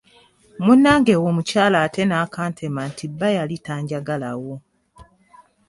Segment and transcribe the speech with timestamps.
[0.65, 4.55] Munnange omukyala ate n'akantema nti bba yali tanjagalawo.